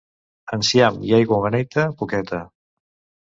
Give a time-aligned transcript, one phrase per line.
[0.55, 2.43] Enciam i aigua beneita, poqueta.